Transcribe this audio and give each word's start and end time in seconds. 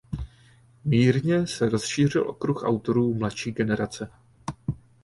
Mírně 0.85 1.47
se 1.47 1.69
rozšířil 1.69 2.29
okruh 2.29 2.63
autorů 2.63 3.13
mladší 3.13 3.51
generace. 3.51 4.09